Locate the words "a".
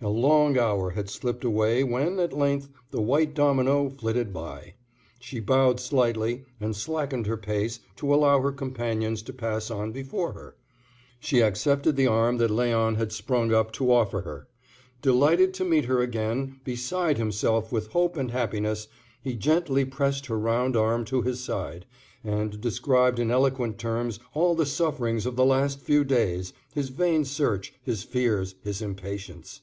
0.00-0.04